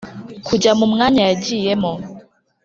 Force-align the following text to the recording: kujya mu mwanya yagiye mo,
kujya 0.47 0.71
mu 0.79 0.85
mwanya 0.91 1.21
yagiye 1.29 1.71
mo, 1.81 1.93